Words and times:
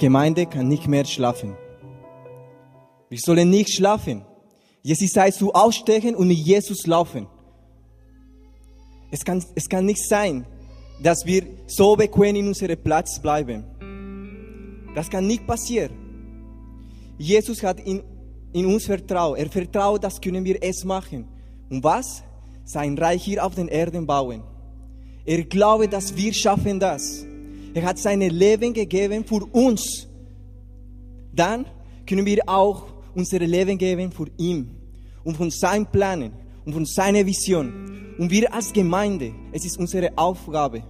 Gemeinde 0.00 0.46
kann 0.46 0.66
nicht 0.66 0.88
mehr 0.88 1.04
schlafen. 1.04 1.56
Wir 3.10 3.18
sollen 3.18 3.50
nicht 3.50 3.70
schlafen. 3.70 4.24
Ist 4.82 5.12
Zeit 5.12 5.34
zu 5.34 5.52
ausstechen 5.52 6.16
und 6.16 6.28
mit 6.28 6.38
Jesus 6.38 6.86
laufen. 6.86 7.26
Es 9.10 9.24
kann, 9.24 9.44
es 9.54 9.68
kann 9.68 9.84
nicht 9.84 10.08
sein, 10.08 10.46
dass 11.02 11.26
wir 11.26 11.42
so 11.66 11.96
bequem 11.96 12.36
in 12.36 12.48
unserem 12.48 12.82
Platz 12.82 13.20
bleiben. 13.20 13.64
Das 14.94 15.10
kann 15.10 15.26
nicht 15.26 15.46
passieren. 15.46 15.92
Jesus 17.18 17.62
hat 17.62 17.80
in, 17.80 18.02
in 18.52 18.66
uns 18.66 18.86
vertraut. 18.86 19.38
Er 19.38 19.50
vertraut, 19.50 20.02
das 20.02 20.20
können 20.20 20.44
wir 20.44 20.62
es 20.62 20.84
machen. 20.84 21.28
Und 21.68 21.84
was? 21.84 22.22
Sein 22.64 22.96
Reich 22.96 23.22
hier 23.22 23.44
auf 23.44 23.54
den 23.54 23.68
Erden 23.68 24.06
bauen. 24.06 24.42
Er 25.26 25.44
glaubt, 25.44 25.92
dass 25.92 26.16
wir 26.16 26.32
schaffen 26.32 26.80
das. 26.80 27.26
Er 27.72 27.84
hat 27.84 27.98
sein 27.98 28.20
Leben 28.20 28.72
gegeben 28.72 29.24
für 29.24 29.44
uns. 29.52 30.08
Dann 31.32 31.66
können 32.06 32.26
wir 32.26 32.42
auch 32.46 32.86
unser 33.14 33.38
Leben 33.38 33.78
geben 33.78 34.10
für 34.10 34.26
ihn 34.36 34.70
und 35.22 35.36
von 35.36 35.50
seinen 35.50 35.86
Plänen 35.86 36.32
und 36.64 36.72
von 36.72 36.84
seiner 36.84 37.24
Vision. 37.24 38.14
Und 38.18 38.30
wir 38.30 38.52
als 38.52 38.72
Gemeinde, 38.72 39.32
es 39.52 39.64
ist 39.64 39.78
unsere 39.78 40.16
Aufgabe. 40.16 40.82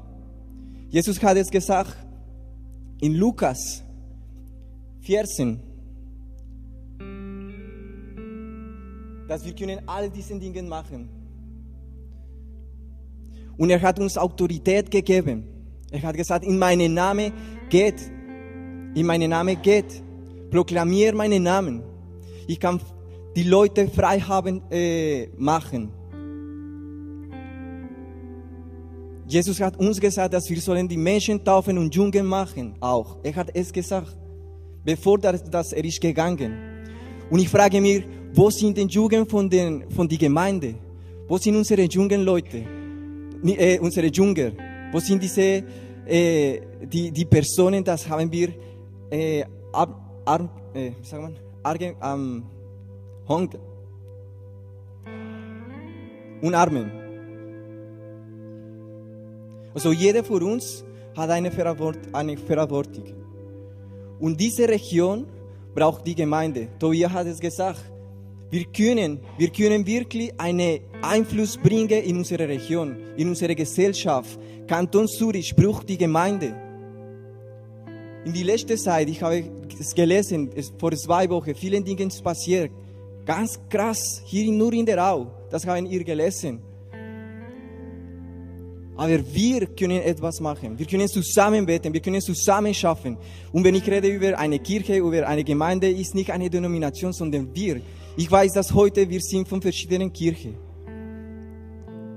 Jesus 0.89 1.23
hat 1.23 1.37
es 1.37 1.51
gesagt 1.51 1.97
in 3.01 3.15
Lukas 3.15 3.83
14, 5.03 5.61
dass 9.29 9.45
wir 9.45 9.55
können 9.55 9.81
all 9.87 10.11
diese 10.11 10.39
Dinge 10.39 10.63
machen. 10.63 11.09
Und 13.57 13.71
er 13.71 13.81
hat 13.81 14.01
uns 14.01 14.17
Autorität 14.17 14.91
gegeben. 14.91 15.60
Er 15.91 16.03
hat 16.03 16.17
gesagt, 16.17 16.45
in 16.45 16.59
meinen 16.59 16.95
Namen 16.95 17.33
geht, 17.69 18.01
in 18.95 19.07
meinen 19.07 19.31
Namen 19.31 19.61
geht, 19.61 20.03
proklamier 20.51 21.15
meinen 21.15 21.43
Namen. 21.43 21.83
Ich 22.47 22.61
kann 22.61 22.81
die 23.35 23.43
Leute 23.43 23.89
frei 23.89 24.21
haben, 24.21 24.63
äh, 24.71 25.29
machen. 25.37 25.91
Jesus 29.27 29.61
hat 29.61 29.77
uns 29.79 30.01
gesagt, 30.01 30.35
dass 30.35 30.49
wir 30.51 30.61
sollen 30.61 30.89
die 30.89 30.97
Menschen 30.97 31.45
taufen 31.45 31.79
und 31.79 31.95
Jungen 31.95 32.27
machen 32.27 32.75
auch. 32.81 33.19
Er 33.23 33.35
hat 33.37 33.51
es 33.55 33.73
gesagt, 33.73 34.17
bevor 34.85 35.19
das, 35.19 35.43
das 35.45 35.73
er 35.73 35.85
ist 35.85 36.01
gegangen. 36.01 36.53
Und 37.31 37.39
ich 37.39 37.49
frage 37.49 37.81
mich, 37.81 38.05
wo 38.33 38.51
sind 38.51 38.77
die 38.77 38.83
Jungen 38.83 39.29
von, 39.29 39.49
den, 39.49 39.89
von 39.91 40.09
der 40.09 40.19
Gemeinde? 40.19 40.75
Wo 41.29 41.37
sind 41.37 41.57
unsere 41.57 41.83
jungen 41.83 42.23
Leute? 42.25 42.65
Äh, 43.45 43.79
unsere 43.79 44.09
Jünger? 44.09 44.70
Wo 44.93 44.99
sind 44.99 45.23
diese, 45.23 45.63
äh, 46.07 46.61
die, 46.83 47.11
die 47.11 47.25
Personen, 47.25 47.85
das 47.85 48.09
haben 48.09 48.31
wir 48.31 48.49
äh, 49.11 49.45
ab, 49.73 50.23
ab, 50.25 50.49
äh, 50.75 50.93
sagt 51.03 51.23
man, 51.23 51.37
arge, 51.63 51.95
ähm, 52.03 52.45
Hunger 53.29 53.59
und 56.43 56.55
Armen. 56.55 56.91
Also 59.75 59.93
jeder 59.93 60.25
von 60.25 60.43
uns 60.43 60.85
hat 61.17 61.31
eine 61.31 61.51
Verantwortung. 61.51 63.05
Und 64.19 64.41
diese 64.41 64.69
Region 64.69 65.27
braucht 65.75 66.07
die 66.07 66.15
Gemeinde. 66.15 66.69
Tobias 66.79 67.13
hat 67.13 67.27
es 67.27 67.39
gesagt. 67.39 67.81
Wir 68.51 68.65
können, 68.65 69.21
wir 69.39 69.51
können 69.51 69.87
wirklich 69.87 70.33
einen 70.39 70.81
Einfluss 71.03 71.57
bringen 71.57 72.03
in 72.03 72.19
unsere 72.19 72.47
Region, 72.47 72.97
in 73.17 73.29
unsere 73.29 73.55
Gesellschaft. 73.55 74.39
Kanton 74.67 75.09
Zürich 75.09 75.55
braucht 75.57 75.89
die 75.89 75.97
Gemeinde. 75.97 76.55
In 78.25 78.33
die 78.33 78.43
letzte 78.43 78.77
Zeit, 78.77 79.09
ich 79.09 79.23
habe 79.23 79.43
es 79.79 79.95
gelesen, 79.95 80.51
vor 80.79 80.93
zwei 80.93 81.29
Wochen, 81.31 81.55
viele 81.55 81.81
Dinge 81.81 82.09
passiert. 82.23 82.71
Ganz 83.25 83.59
krass, 83.69 84.23
hier 84.27 84.53
nur 84.53 84.73
in 84.73 84.85
der 84.85 85.03
Au, 85.03 85.27
das 85.51 85.67
haben 85.67 85.89
wir 85.89 86.05
gelesen. 86.05 86.61
Aber 88.97 89.19
wir 89.33 89.67
können 89.69 90.03
etwas 90.03 90.41
machen. 90.41 90.79
Wir 90.79 90.85
können 90.85 91.09
zusammen 91.09 91.65
beten, 91.65 91.91
wir 91.95 92.03
können 92.03 92.21
zusammen 92.21 92.75
schaffen. 92.75 93.17
Und 93.51 93.65
wenn 93.65 93.75
ich 93.75 93.91
rede 93.91 94.09
über 94.09 94.39
eine 94.39 94.59
Kirche, 94.59 94.99
über 94.99 95.27
eine 95.27 95.43
Gemeinde, 95.43 95.89
ist 95.89 96.15
nicht 96.15 96.31
eine 96.31 96.51
Denomination, 96.51 97.15
sondern 97.15 97.49
wir. 97.55 97.81
Ich 98.19 98.31
weiß, 98.31 98.53
dass 98.53 98.75
heute 98.75 99.09
wir 99.09 99.21
sind 99.23 99.49
von 99.49 99.63
verschiedenen 99.63 100.13
Kirchen. 100.13 100.70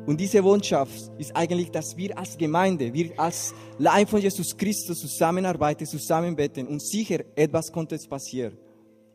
Und 0.05 0.19
diese 0.19 0.41
Botschaft 0.41 1.11
ist 1.17 1.33
eigentlich, 1.33 1.71
dass 1.71 1.95
wir 1.95 2.17
als 2.17 2.37
Gemeinde, 2.37 2.93
wir 2.93 3.17
als 3.17 3.53
Leib 3.77 4.09
von 4.09 4.19
Jesus 4.19 4.55
Christus 4.57 4.99
zusammenarbeiten, 4.99 5.85
zusammen 5.85 6.35
beten 6.35 6.67
und 6.67 6.81
sicher 6.81 7.23
etwas 7.35 7.71
konnte 7.71 7.97
passieren. 8.09 8.57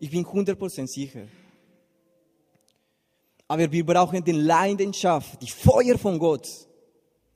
Ich 0.00 0.10
bin 0.10 0.24
100% 0.24 0.86
sicher. 0.86 1.24
Aber 3.46 3.70
wir 3.70 3.84
brauchen 3.84 4.24
die 4.24 4.32
Leidenschaft, 4.32 5.42
die 5.42 5.50
Feuer 5.50 5.98
von 5.98 6.18
Gott. 6.18 6.48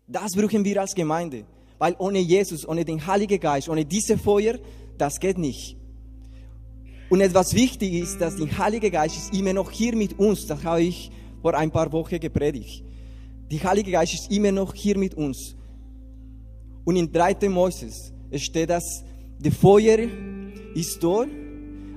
Das 0.07 0.33
brauchen 0.35 0.65
wir 0.65 0.81
als 0.81 0.95
Gemeinde. 0.95 1.45
Weil 1.79 1.95
ohne 1.99 2.21
Jesus, 2.21 2.67
ohne 2.67 2.85
den 2.85 3.07
Heiligen 3.07 3.41
Geist, 3.41 3.69
ohne 3.69 3.85
diese 3.85 4.17
Feuer, 4.17 4.59
das 4.97 5.21
geht 5.21 5.37
nicht. 5.37 5.77
Und 7.11 7.21
etwas 7.21 7.53
wichtig 7.53 7.93
ist, 7.95 8.19
dass 8.19 8.37
der 8.37 8.57
Heilige 8.57 8.91
Geist 8.91 9.17
ist 9.17 9.35
immer 9.35 9.53
noch 9.53 9.71
hier 9.71 9.95
mit 9.95 10.19
uns. 10.19 10.47
Das 10.47 10.65
habe 10.65 10.83
ich 10.83 11.11
vor 11.43 11.55
ein 11.55 11.71
paar 11.71 11.93
Wochen 11.93 12.19
gepredigt. 12.19 12.85
Der 13.53 13.63
Heilige 13.63 13.93
Geist 13.93 14.15
ist 14.15 14.33
immer 14.33 14.51
noch 14.51 14.75
hier 14.75 14.99
mit 14.99 15.15
uns. 15.15 15.55
Und 16.85 16.97
in 16.97 17.13
3. 17.13 17.49
Moses 17.49 18.13
steht, 18.37 18.71
dass 18.71 19.05
das 19.39 19.55
Feuer 19.55 19.99
ist 20.75 21.03
dort, 21.03 21.29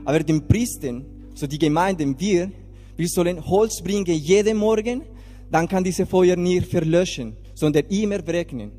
aber 0.04 0.20
den 0.20 0.48
Priestern, 0.48 1.06
so 1.34 1.48
die 1.48 1.58
Gemeinden, 1.58 2.20
wir, 2.20 2.52
wir 2.96 3.08
sollen 3.08 3.44
Holz 3.44 3.82
bringen 3.82 4.06
jeden 4.06 4.58
Morgen, 4.58 5.02
dann 5.50 5.68
kann 5.68 5.84
diese 5.84 6.06
Feuer 6.06 6.36
nicht 6.36 6.68
verlöschen 6.68 7.38
sondern 7.56 7.86
immer 7.86 8.20
brennen. 8.20 8.72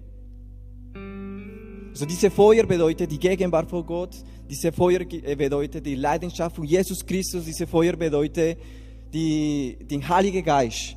Also 1.90 2.04
diese 2.04 2.30
Feuer 2.30 2.64
bedeutet 2.64 3.10
die 3.10 3.18
Gegenwart 3.18 3.70
von 3.70 3.84
Gott, 3.84 4.14
diese 4.48 4.70
Feuer 4.70 5.00
äh, 5.00 5.34
bedeutet 5.34 5.84
die 5.84 5.94
Leidenschaft 5.94 6.56
von 6.56 6.64
Jesus 6.66 7.04
Christus, 7.04 7.46
diese 7.46 7.66
Feuer 7.66 7.94
bedeutet 7.94 8.58
die, 9.12 9.78
den 9.90 10.06
Heiligen 10.06 10.44
Geist. 10.44 10.96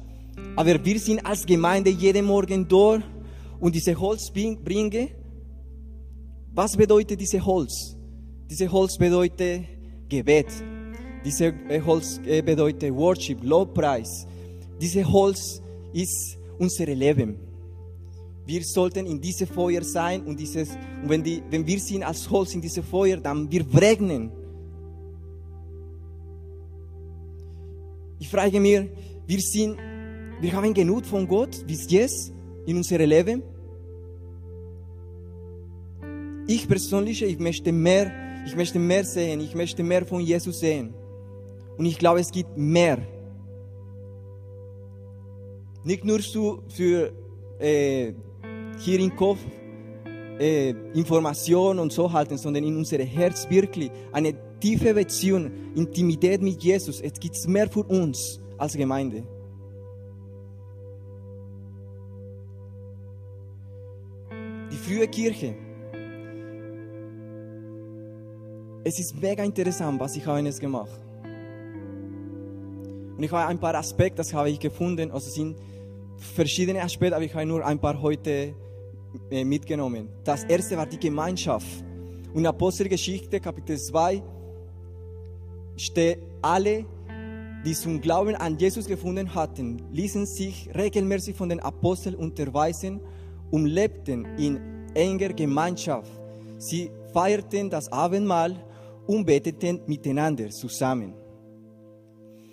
Aber 0.56 0.84
wir 0.84 1.00
sind 1.00 1.26
als 1.26 1.46
Gemeinde 1.46 1.90
jeden 1.90 2.26
Morgen 2.26 2.68
dort 2.68 3.04
und 3.60 3.74
diese 3.76 3.98
Holz 4.00 4.32
bringen. 4.32 5.10
Was 6.54 6.76
bedeutet 6.76 7.20
diese 7.20 7.44
Holz? 7.46 7.96
Diese 8.50 8.72
Holz 8.72 8.98
bedeutet 8.98 9.66
Gebet. 10.10 10.48
Diese 11.24 11.46
äh, 11.46 11.82
Holz 11.82 12.20
äh, 12.26 12.42
bedeutet 12.42 12.94
Worship, 12.94 13.44
Lobpreis. 13.44 14.26
Diese 14.82 15.04
Holz 15.04 15.62
ist 15.94 16.38
unser 16.58 16.86
Leben. 16.88 17.38
Wir 18.46 18.64
sollten 18.64 19.06
in 19.06 19.22
diese 19.22 19.46
Feuer 19.46 19.84
sein 19.84 20.24
und, 20.24 20.40
dieses, 20.40 20.70
und 21.04 21.10
wenn, 21.10 21.24
die, 21.24 21.44
wenn 21.52 21.68
wir 21.68 21.80
sind 21.80 22.04
als 22.04 22.28
Holz 22.30 22.56
in 22.56 22.62
diese 22.62 22.82
Feuer, 22.82 23.18
dann 23.18 23.52
wir 23.52 23.64
brennen. 23.64 24.32
Ich 28.18 28.28
frage 28.28 28.60
mich, 28.60 28.90
wir 29.28 29.40
sind, 29.40 29.78
wir 30.42 30.54
haben 30.54 30.74
genug 30.74 31.06
von 31.06 31.28
Gott 31.28 31.66
bis 31.68 31.90
jetzt 31.92 32.32
in 32.66 32.78
unserem 32.78 33.10
Leben. 33.10 33.44
Ich 36.48 36.68
persönlich, 36.68 37.22
ich 37.22 37.40
möchte 37.40 37.72
mehr, 37.72 38.12
ich 38.46 38.56
möchte 38.56 38.80
mehr 38.80 39.04
sehen, 39.04 39.42
ich 39.42 39.54
möchte 39.54 39.84
mehr 39.84 40.06
von 40.06 40.22
Jesus 40.22 40.60
sehen. 40.60 40.94
Und 41.78 41.86
ich 41.86 41.98
glaube, 41.98 42.20
es 42.20 42.32
gibt 42.32 42.58
mehr. 42.58 43.00
Nicht 45.84 46.06
nur 46.06 46.20
für, 46.20 46.64
für 46.70 47.12
äh, 47.60 48.14
hier 48.80 49.00
im 49.00 49.16
Kopf 49.16 49.40
äh, 50.40 50.70
Informationen 50.94 51.80
und 51.80 51.92
so 51.92 52.12
halten, 52.12 52.38
sondern 52.38 52.64
in 52.64 52.78
unser 52.78 53.00
Herz 53.00 53.50
wirklich 53.50 53.92
eine 54.12 54.34
tiefe 54.60 54.94
Beziehung, 54.94 55.52
Intimität 55.76 56.42
mit 56.42 56.64
Jesus. 56.64 57.02
Es 57.02 57.20
gibt 57.20 57.48
mehr 57.48 57.70
für 57.70 57.84
uns 57.84 58.40
als 58.58 58.74
Gemeinde. 58.74 59.24
Frühe 64.90 65.08
Kirche. 65.08 65.54
Es 68.84 68.98
ist 68.98 69.22
mega 69.22 69.44
interessant, 69.44 70.00
was 70.00 70.16
ich 70.16 70.26
jetzt 70.26 70.60
gemacht. 70.60 71.00
Und 73.16 73.24
ich 73.24 73.32
habe 73.32 73.48
ein 73.48 73.60
paar 73.60 73.76
Aspekte, 73.76 74.18
das 74.18 74.34
habe 74.34 74.50
ich 74.50 74.60
gefunden, 74.60 75.12
also 75.12 75.30
sind 75.30 75.58
verschiedene 76.18 76.82
Aspekte, 76.82 77.16
aber 77.16 77.26
ich 77.26 77.34
habe 77.36 77.46
nur 77.46 77.64
ein 77.64 77.78
paar 77.78 78.02
heute 78.02 78.56
äh, 79.30 79.44
mitgenommen. 79.44 80.10
Das 80.24 80.44
erste 80.46 80.76
war 80.76 80.88
die 80.88 81.00
Gemeinschaft. 81.00 81.84
Und 82.34 82.48
Apostelgeschichte, 82.48 83.40
Kapitel 83.40 83.78
2, 83.78 84.24
steht, 85.76 86.20
alle, 86.42 86.86
die 87.64 87.74
zum 87.74 88.02
Glauben 88.02 88.36
an 88.36 88.58
Jesus 88.58 88.88
gefunden 88.88 89.36
hatten, 89.36 89.84
ließen 89.92 90.26
sich 90.26 90.70
regelmäßig 90.74 91.36
von 91.36 91.50
den 91.50 91.60
Aposteln 91.60 92.16
unterweisen 92.16 93.02
und 93.52 93.66
lebten 93.66 94.26
in 94.38 94.79
enger 94.94 95.34
Gemeinschaft. 95.34 96.12
Sie 96.58 96.92
feierten 97.14 97.70
das 97.70 97.92
Abendmahl 97.92 98.56
und 99.08 99.26
beteten 99.26 99.82
miteinander 99.88 100.50
zusammen. 100.50 101.14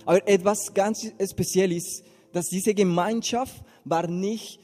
Aber 0.05 0.27
etwas 0.29 0.73
ganz 0.73 1.12
Spezielles 1.31 2.03
dass 2.37 2.49
diese 2.49 2.75
Gemeinschaft 2.75 3.65
war 3.87 4.06
nicht 4.09 4.61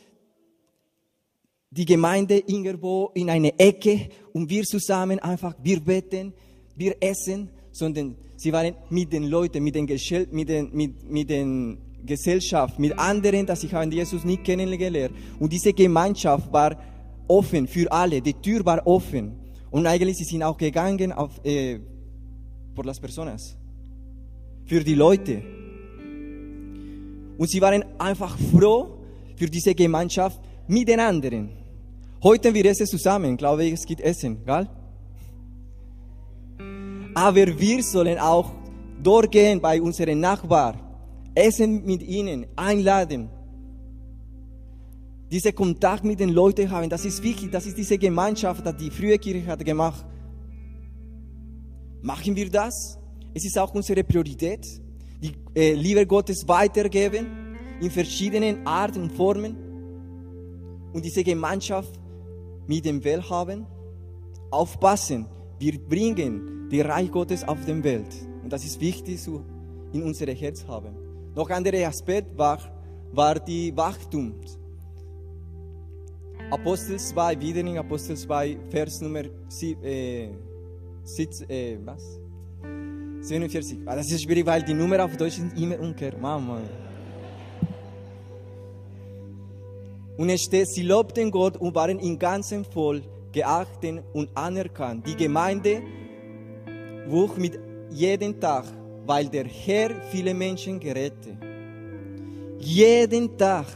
die 1.70 1.86
Gemeinde 1.86 2.42
irgendwo 2.46 3.10
in 3.14 3.30
eine 3.30 3.58
Ecke 3.58 4.10
und 4.34 4.50
wir 4.50 4.62
zusammen 4.64 5.19
einfach, 5.20 5.54
wir 5.62 5.80
beten, 5.80 6.34
wir 6.76 6.96
essen, 7.00 7.48
sondern 7.70 8.14
sie 8.36 8.52
waren 8.52 8.74
mit 8.90 9.10
den 9.10 9.24
Leuten, 9.24 9.64
mit 9.64 9.74
den, 9.74 9.88
mit 10.32 10.48
den, 10.50 10.69
mit, 10.74 11.10
mit 11.10 11.30
den 11.30 11.78
Gesellschaft, 12.04 12.78
mit 12.78 12.98
anderen, 12.98 13.46
dass 13.46 13.64
ich 13.64 13.72
haben 13.72 13.90
Jesus 13.90 14.22
nicht 14.22 14.44
kennengelernt. 14.44 15.14
Und 15.40 15.50
diese 15.50 15.72
Gemeinschaft 15.72 16.52
war 16.52 16.76
offen 17.28 17.66
für 17.66 17.90
alle, 17.90 18.20
die 18.20 18.34
Tür 18.34 18.64
war 18.64 18.86
offen. 18.86 19.36
Und 19.70 19.86
eigentlich 19.86 20.19
sie 20.19 20.24
sind 20.24 20.42
auch 20.42 20.56
gegangen 20.56 21.12
auf, 21.12 21.40
äh, 21.44 21.78
por 22.74 22.84
las 22.84 23.00
personas, 23.00 23.56
für 24.66 24.84
die 24.84 24.94
Leute. 24.94 25.42
Und 27.38 27.48
sie 27.48 27.60
waren 27.60 27.84
einfach 27.98 28.36
froh 28.38 28.98
für 29.36 29.46
diese 29.46 29.74
Gemeinschaft 29.74 30.40
mit 30.69 30.88
den 30.88 31.00
anderen. 31.00 31.50
Heute 32.22 32.54
wir 32.54 32.64
essen 32.66 32.86
zusammen, 32.86 33.36
glaube 33.36 33.64
ich, 33.64 33.72
es 33.72 33.84
gibt 33.84 34.00
Essen, 34.00 34.44
gell? 34.44 34.69
Aber 37.14 37.58
wir 37.58 37.82
sollen 37.82 38.19
auch 38.19 38.52
dort 39.02 39.30
gehen 39.32 39.60
bei 39.60 39.82
unseren 39.82 40.20
Nachbarn, 40.20 40.78
essen 41.34 41.84
mit 41.84 42.02
ihnen, 42.02 42.46
einladen. 42.56 43.28
Dieser 45.32 45.52
Kontakt 45.52 46.05
mit 46.05 46.20
den 46.20 46.29
Leuten 46.29 46.70
haben, 46.70 46.90
das 46.90 47.06
ist 47.06 47.23
wichtig, 47.23 47.50
das 47.50 47.64
ist 47.64 47.79
diese 47.79 47.96
Gemeinschaft, 47.96 48.67
die 48.67 48.84
die 48.84 48.90
frühe 48.90 49.19
Kirche 49.19 49.46
hat 49.46 49.64
gemacht. 49.64 50.05
Machen 52.02 52.37
wir 52.37 52.50
das? 52.50 52.99
Es 53.32 53.43
ist 53.46 53.58
auch 53.58 53.73
unsere 53.73 54.05
Priorität, 54.05 54.67
die 55.23 55.32
äh, 55.55 55.73
Liebe 55.73 56.06
Gottes 56.06 56.46
weitergeben 56.46 57.56
in 57.81 57.90
verschiedenen 57.90 58.67
Arten 58.67 59.05
und 59.05 59.12
Formen 59.12 59.56
und 60.93 61.02
diese 61.02 61.25
Gemeinschaft 61.25 61.99
mit 62.67 62.84
dem 62.84 63.02
Welt 63.02 63.31
haben. 63.31 63.67
Aufpassen, 64.50 65.25
wir 65.58 65.79
bringen 65.79 66.69
die 66.70 66.82
Reich 66.82 67.11
Gottes 67.11 67.43
auf 67.43 67.64
die 67.67 67.82
Welt 67.82 68.14
und 68.43 68.52
das 68.52 68.67
ist 68.67 68.79
wichtig 68.82 69.23
so 69.23 69.43
in 69.94 70.02
unser 70.02 70.26
Herz 70.26 70.67
haben. 70.69 70.94
Noch 71.34 71.49
ein 71.49 71.56
anderer 71.56 71.88
Aspekt 71.88 72.37
war, 72.37 72.58
war 73.12 73.40
die 73.40 73.75
Wachtum. 73.75 74.34
Apostel 76.52 76.99
2, 76.99 77.40
wieder 77.40 77.60
in 77.60 77.78
Apostel 77.78 78.16
2, 78.16 78.58
Vers 78.70 79.00
Nummer 79.00 79.22
7, 79.49 79.82
äh, 79.82 80.25
äh, 81.49 81.78
was? 81.84 82.20
47. 83.20 83.78
Ah, 83.87 83.96
das 83.96 84.10
ist 84.10 84.22
schwierig, 84.22 84.44
weil 84.46 84.62
die 84.62 84.75
Nummer 84.75 85.04
auf 85.04 85.16
Deutsch 85.16 85.37
sind 85.37 85.58
immer 85.58 85.78
umgekehrt. 85.81 86.20
Mama. 86.20 86.60
Und 90.19 90.28
es 90.28 90.43
steht, 90.43 90.69
sie 90.69 90.82
lobten 90.82 91.31
Gott 91.31 91.56
und 91.56 91.75
waren 91.75 91.99
im 91.99 92.19
ganzen 92.19 92.64
Volk 92.64 93.02
geachtet 93.32 94.02
und 94.12 94.28
anerkannt. 94.37 95.06
Die 95.06 95.16
Gemeinde 95.16 95.82
wuchs 97.06 97.37
mit 97.38 97.58
jedem 97.90 98.38
Tag 98.38 98.64
weil 99.06 99.28
der 99.28 99.44
Herr 99.44 99.90
viele 100.10 100.34
Menschen 100.34 100.78
gerettet. 100.78 101.37
Jeden 102.58 103.37
Tag. 103.37 103.66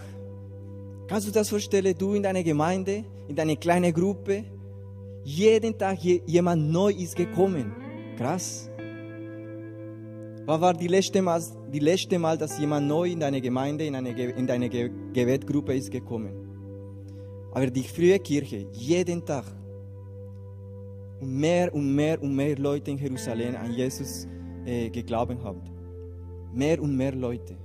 Kannst 1.09 1.29
du 1.29 1.33
das 1.33 1.49
vorstellen, 1.49 1.95
du 1.97 2.15
in 2.15 2.23
deiner 2.23 2.43
Gemeinde, 2.43 3.05
in 3.29 3.37
deiner 3.37 3.57
kleinen 3.57 3.93
Gruppe? 3.93 4.45
Jeden 5.25 5.79
Tag 5.79 5.99
jemand 6.03 6.71
neu 6.71 6.91
ist 6.91 7.15
gekommen. 7.15 7.73
Krass. 8.17 8.71
Was 10.47 10.61
war 10.61 10.75
die 10.75 10.87
letzte 10.87 11.23
Mal, 11.23 11.43
die 11.73 11.81
letzte 11.81 12.19
Mal 12.19 12.39
dass 12.39 12.59
jemand 12.59 12.87
neu 12.87 13.11
in 13.11 13.21
deine 13.21 13.41
Gemeinde, 13.41 13.85
in, 13.85 13.95
eine, 13.95 14.11
in 14.11 14.47
deine 14.47 14.69
Gebetgruppe 14.69 15.75
ist 15.75 15.91
gekommen? 15.91 16.33
Aber 17.53 17.67
die 17.67 17.83
frühe 17.83 18.19
Kirche, 18.19 18.67
jeden 18.73 19.25
Tag. 19.25 19.45
Und 21.21 21.33
mehr 21.33 21.73
und 21.75 21.95
mehr 21.95 22.21
und 22.23 22.35
mehr 22.35 22.57
Leute 22.57 22.91
in 22.91 22.99
Jerusalem 22.99 23.57
an 23.57 23.73
Jesus 23.73 24.29
äh, 24.65 24.91
geglaubt 24.91 25.37
habt. 25.43 25.71
Mehr 26.53 26.81
und 26.81 26.97
mehr 26.97 27.15
Leute. 27.15 27.57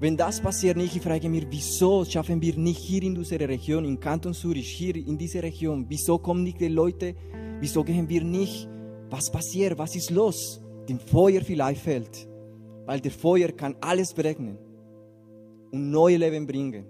Wenn 0.00 0.16
das 0.16 0.40
passiert 0.40 0.78
nicht, 0.78 0.96
ich 0.96 1.02
frage 1.02 1.28
mich, 1.28 1.46
wieso 1.50 2.06
schaffen 2.06 2.40
wir 2.40 2.56
nicht 2.56 2.80
hier 2.80 3.02
in 3.02 3.18
unserer 3.18 3.46
Region, 3.46 3.84
in 3.84 4.00
Kanton 4.00 4.32
Zürich, 4.32 4.72
hier 4.72 4.96
in 4.96 5.18
dieser 5.18 5.42
Region, 5.42 5.84
wieso 5.90 6.16
kommen 6.16 6.42
nicht 6.42 6.58
die 6.58 6.68
Leute, 6.68 7.14
wieso 7.60 7.84
gehen 7.84 8.08
wir 8.08 8.24
nicht, 8.24 8.66
was 9.10 9.30
passiert, 9.30 9.76
was 9.76 9.94
ist 9.94 10.10
los? 10.10 10.62
Dem 10.88 10.98
Feuer 10.98 11.42
vielleicht 11.42 11.82
fällt, 11.82 12.26
weil 12.86 13.00
der 13.02 13.10
Feuer 13.10 13.48
kann 13.48 13.76
alles 13.82 14.14
berechnen 14.14 14.56
und 15.70 15.90
neue 15.90 16.16
Leben 16.16 16.46
bringen. 16.46 16.86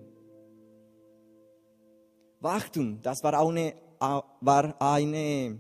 Wachtum, 2.39 3.01
das 3.03 3.25
war 3.25 3.41
auch 3.41 3.51
eine, 3.51 3.75
war 4.41 4.81
eine 4.81 5.59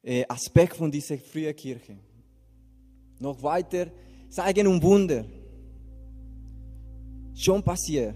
äh, 0.00 0.24
Aspekt 0.28 0.76
von 0.76 0.92
dieser 0.92 1.18
frühen 1.18 1.56
Kirche. 1.56 1.98
Noch 3.18 3.42
weiter, 3.42 3.86
Zeigen 4.28 4.68
und 4.68 4.80
Wunder. 4.80 5.24
Schon 7.34 7.62
passiert. 7.62 8.14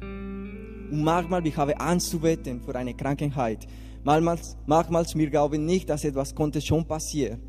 Und 0.00 1.02
manchmal, 1.02 1.46
ich 1.46 1.56
habe 1.56 1.78
Angst 1.80 2.10
zu 2.10 2.18
beten 2.18 2.60
vor 2.60 2.74
einer 2.74 2.92
Krankheit. 2.92 3.66
Manchmal, 4.04 4.38
manchmal, 4.66 5.04
wir 5.14 5.30
glauben 5.30 5.64
nicht, 5.64 5.88
dass 5.88 6.04
etwas 6.04 6.34
konnte 6.34 6.60
schon 6.60 6.86
passieren. 6.86 7.40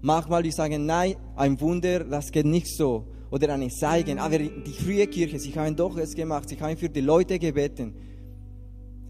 Manchmal, 0.00 0.42
wir 0.42 0.52
sagen, 0.52 0.86
nein, 0.86 1.16
ein 1.36 1.60
Wunder, 1.60 2.04
das 2.04 2.30
geht 2.30 2.46
nicht 2.46 2.68
so. 2.68 3.06
Oder 3.30 3.54
ein 3.54 3.70
Zeigen. 3.70 4.18
Aber 4.18 4.38
die 4.38 4.72
frühe 4.72 5.06
Kirche, 5.06 5.38
sie 5.38 5.52
haben 5.52 5.76
doch 5.76 5.96
es 5.96 6.14
gemacht. 6.14 6.48
Sie 6.48 6.60
haben 6.60 6.76
für 6.76 6.88
die 6.88 7.00
Leute 7.00 7.38
gebeten. 7.38 7.94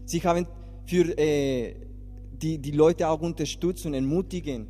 Sie 0.05 0.21
haben 0.21 0.45
für 0.85 1.17
äh, 1.17 1.75
die, 2.31 2.57
die 2.57 2.71
Leute 2.71 3.07
auch 3.07 3.21
unterstützen 3.21 3.87
und 3.87 3.93
ermutigen. 3.93 4.67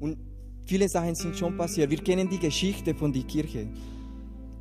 Und 0.00 0.18
viele 0.64 0.88
Sachen 0.88 1.14
sind 1.14 1.36
schon 1.36 1.56
passiert. 1.56 1.90
Wir 1.90 1.98
kennen 1.98 2.28
die 2.28 2.38
Geschichte 2.38 2.94
von 2.94 3.12
der 3.12 3.22
Kirche. 3.22 3.68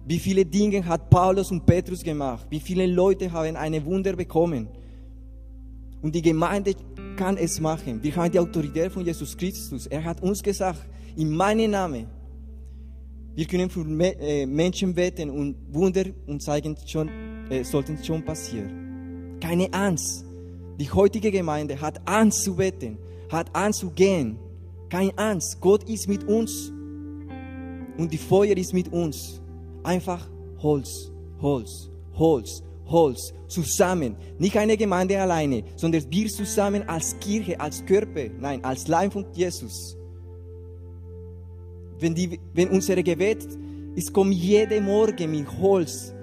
Wie 0.06 0.20
viele 0.20 0.46
Dinge 0.46 0.86
hat 0.86 1.10
Paulus 1.10 1.52
und 1.52 1.66
Petrus 1.66 2.04
gemacht? 2.04 2.46
Wie 2.50 2.60
viele 2.60 2.86
Leute 2.86 3.32
haben 3.32 3.56
eine 3.56 3.84
Wunder 3.86 4.14
bekommen? 4.16 4.68
Und 6.02 6.14
die 6.14 6.22
Gemeinde 6.22 6.76
kann 7.16 7.38
es 7.38 7.62
machen. 7.62 8.04
Wir 8.04 8.14
haben 8.16 8.32
die 8.32 8.40
Autorität 8.40 8.92
von 8.92 9.06
Jesus 9.06 9.38
Christus. 9.38 9.88
Er 9.88 10.04
hat 10.04 10.22
uns 10.22 10.44
gesagt, 10.44 10.86
in 11.16 11.30
meinem 11.30 11.72
Namen, 11.72 12.08
wir 13.36 13.46
können 13.46 13.70
für 13.70 13.86
äh, 14.20 14.46
Menschen 14.46 14.94
beten 14.94 15.30
und 15.30 15.56
Wunder 15.72 16.04
und 16.28 16.44
Zeigen 16.44 16.76
schon, 16.86 17.10
äh, 17.50 17.64
sollten 17.64 17.98
schon 18.04 18.24
passieren. 18.26 19.38
Keine 19.40 19.74
Angst. 19.74 20.26
Die 20.80 20.92
heutige 20.92 21.32
Gemeinde 21.32 21.80
hat 21.80 22.02
Angst 22.06 22.44
zu 22.44 22.56
beten, 22.56 22.98
hat 23.30 23.56
Angst 23.56 23.80
zu 23.80 23.90
gehen. 23.92 24.38
Keine 24.90 25.18
Angst. 25.18 25.58
Gott 25.62 25.90
ist 25.90 26.10
mit 26.10 26.26
uns. 26.26 26.72
Und 27.98 28.12
die 28.12 28.18
Feuer 28.18 28.58
ist 28.58 28.74
mit 28.74 28.92
uns. 28.92 29.40
Einfach 29.84 30.30
Holz, 30.60 31.12
Holz, 31.42 31.90
Holz, 32.16 32.64
Holz. 32.86 33.34
Zusammen. 33.48 34.16
Nicht 34.40 34.58
eine 34.58 34.76
Gemeinde 34.76 35.20
alleine, 35.22 35.64
sondern 35.76 36.04
wir 36.10 36.28
zusammen 36.28 36.88
als 36.90 37.16
Kirche, 37.20 37.60
als 37.60 37.86
Körper. 37.86 38.30
Nein, 38.40 38.64
als 38.64 38.88
Leib 38.88 39.14
von 39.14 39.26
Jesus. 39.34 39.96
Wenn, 42.00 42.16
die, 42.16 42.40
wenn 42.54 42.70
unsere 42.70 43.04
Gebet 43.04 43.48
ist, 43.96 44.12
kommt 44.12 44.34
jeden 44.34 44.86
Morgen 44.86 45.30
mit 45.30 45.48
Holz, 45.60 46.14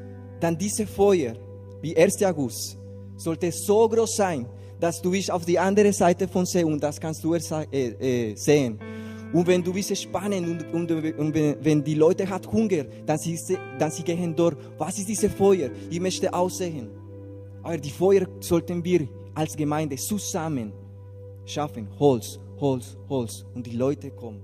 dann 0.40 0.58
diese 0.58 0.86
Feuer, 0.86 1.34
wie 1.80 1.96
1. 1.96 2.22
August, 2.24 2.76
sollte 3.16 3.52
so 3.52 3.88
groß 3.88 4.16
sein, 4.16 4.46
dass 4.80 5.00
du 5.00 5.10
bist 5.10 5.30
auf 5.30 5.44
die 5.44 5.58
andere 5.58 5.92
Seite 5.92 6.26
von 6.26 6.46
See 6.46 6.64
und 6.64 6.82
das 6.82 6.98
kannst 7.00 7.22
du 7.22 7.34
äh, 7.34 7.40
äh, 7.70 8.34
sehen. 8.34 8.78
Und 9.32 9.46
wenn 9.46 9.62
du 9.62 9.72
bist 9.72 9.96
spannend 9.96 10.64
und, 10.72 10.90
und, 10.90 11.18
und, 11.18 11.34
wenn 11.34 11.84
die 11.84 11.94
Leute 11.94 12.28
hat 12.28 12.50
Hunger, 12.50 12.84
dann 13.06 13.18
sie, 13.18 13.38
dann 13.78 13.90
sie 13.90 14.02
gehen 14.02 14.34
dort. 14.34 14.56
Was 14.76 14.98
ist 14.98 15.08
dieses 15.08 15.32
Feuer? 15.32 15.70
Ich 15.88 16.00
möchte 16.00 16.32
aussehen. 16.32 16.90
Aber 17.62 17.76
die 17.76 17.90
Feuer 17.90 18.26
sollten 18.40 18.82
wir 18.82 19.06
als 19.34 19.56
Gemeinde 19.56 19.96
zusammen 19.96 20.72
schaffen. 21.44 21.88
Holz, 21.98 22.40
Holz, 22.58 22.96
Holz. 23.08 23.44
Und 23.54 23.66
die 23.66 23.76
Leute 23.76 24.10
kommen. 24.10 24.42